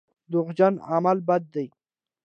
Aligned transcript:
دروغجن 0.31 0.73
عمل 0.91 1.17
بد 1.27 1.43
دی. 1.53 1.65